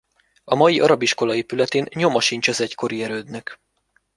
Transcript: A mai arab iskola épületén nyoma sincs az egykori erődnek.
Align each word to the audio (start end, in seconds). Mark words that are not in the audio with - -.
A 0.43 0.55
mai 0.55 0.79
arab 0.79 1.01
iskola 1.01 1.35
épületén 1.35 1.85
nyoma 1.93 2.21
sincs 2.21 2.47
az 2.47 2.61
egykori 2.61 3.03
erődnek. 3.03 3.59